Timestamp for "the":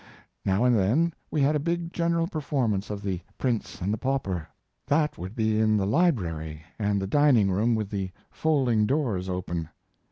3.03-3.19, 3.93-3.99, 5.77-5.85, 6.99-7.05, 7.91-8.09